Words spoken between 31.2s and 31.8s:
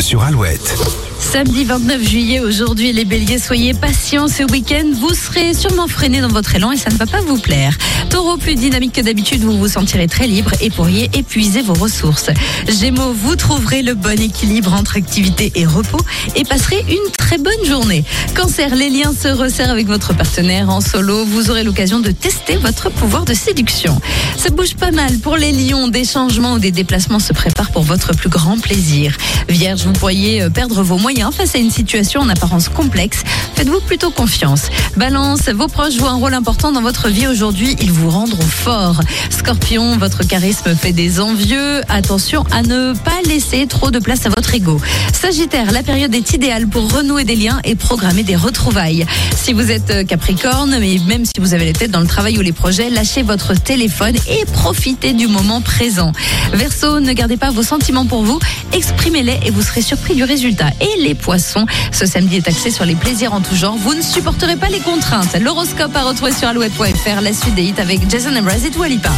face à une